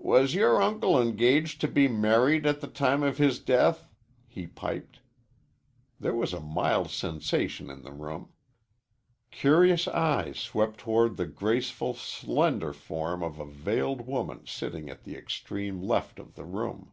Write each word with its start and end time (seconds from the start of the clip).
"Was 0.00 0.34
your 0.34 0.60
uncle 0.60 1.00
engaged 1.00 1.60
to 1.60 1.68
be 1.68 1.86
married 1.86 2.46
at 2.46 2.60
the 2.60 2.66
time 2.66 3.04
of 3.04 3.18
his 3.18 3.38
death?" 3.38 3.86
he 4.26 4.48
piped. 4.48 4.98
There 6.00 6.16
was 6.16 6.32
a 6.32 6.40
mild 6.40 6.90
sensation 6.90 7.70
in 7.70 7.82
the 7.82 7.92
room. 7.92 8.32
Curious 9.30 9.86
eyes 9.86 10.40
swept 10.40 10.80
toward 10.80 11.16
the 11.16 11.26
graceful, 11.28 11.94
slender 11.94 12.72
form 12.72 13.22
of 13.22 13.38
a 13.38 13.46
veiled 13.46 14.00
woman 14.08 14.44
sitting 14.46 14.90
at 14.90 15.04
the 15.04 15.14
extreme 15.14 15.80
left 15.80 16.18
of 16.18 16.34
the 16.34 16.44
room. 16.44 16.90